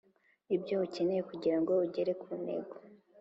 [0.55, 2.75] ibyo ukeneye kugirango ugere ku ntego